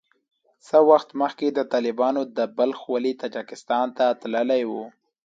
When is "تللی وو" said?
4.21-4.83